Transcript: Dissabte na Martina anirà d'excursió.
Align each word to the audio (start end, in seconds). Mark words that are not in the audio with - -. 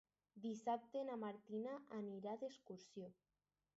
Dissabte 0.45 1.03
na 1.09 1.17
Martina 1.25 1.75
anirà 1.99 2.35
d'excursió. 2.45 3.13